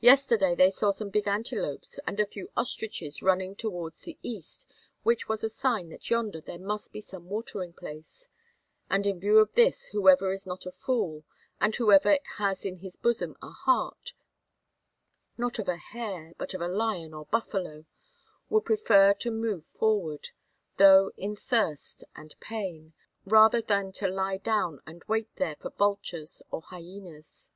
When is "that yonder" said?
5.90-6.40